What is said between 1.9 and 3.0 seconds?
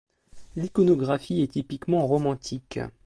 romantique.